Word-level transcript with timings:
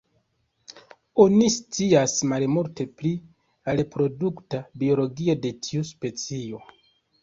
Oni 1.25 1.49
scias 1.57 2.17
malmulte 2.33 2.89
pri 3.03 3.13
la 3.21 3.79
reprodukta 3.83 4.67
biologio 4.85 5.41
de 5.47 5.57
tiu 5.65 5.91
specio. 5.97 6.69